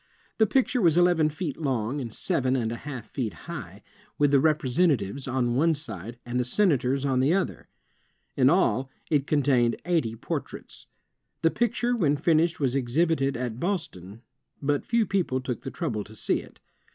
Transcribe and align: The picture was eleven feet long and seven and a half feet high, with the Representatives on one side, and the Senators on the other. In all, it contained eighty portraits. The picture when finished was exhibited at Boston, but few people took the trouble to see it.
The 0.39 0.47
picture 0.47 0.81
was 0.81 0.97
eleven 0.97 1.29
feet 1.29 1.57
long 1.57 2.01
and 2.01 2.11
seven 2.11 2.55
and 2.55 2.71
a 2.71 2.75
half 2.75 3.05
feet 3.07 3.33
high, 3.45 3.83
with 4.17 4.31
the 4.31 4.39
Representatives 4.39 5.27
on 5.27 5.53
one 5.53 5.75
side, 5.75 6.17
and 6.25 6.39
the 6.39 6.43
Senators 6.43 7.05
on 7.05 7.19
the 7.19 7.35
other. 7.35 7.67
In 8.35 8.49
all, 8.49 8.89
it 9.11 9.27
contained 9.27 9.75
eighty 9.85 10.15
portraits. 10.15 10.87
The 11.43 11.51
picture 11.51 11.95
when 11.95 12.17
finished 12.17 12.59
was 12.59 12.73
exhibited 12.73 13.37
at 13.37 13.59
Boston, 13.59 14.23
but 14.59 14.83
few 14.83 15.05
people 15.05 15.39
took 15.39 15.61
the 15.61 15.69
trouble 15.69 16.03
to 16.05 16.15
see 16.15 16.39
it. 16.39 16.59